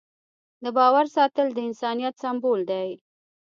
د 0.63 0.65
باور 0.77 1.05
ساتل 1.15 1.47
د 1.53 1.57
انسانیت 1.69 2.15
سمبول 2.23 2.59
دی. 2.71 2.89